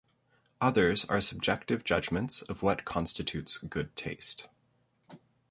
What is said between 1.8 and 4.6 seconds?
judgments of what constitutes good taste.